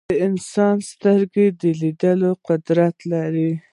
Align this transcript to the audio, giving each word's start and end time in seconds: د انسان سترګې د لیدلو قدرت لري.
د 0.09 0.11
انسان 0.27 0.75
سترګې 0.91 1.47
د 1.61 1.63
لیدلو 1.81 2.31
قدرت 2.47 2.95
لري. 3.11 3.51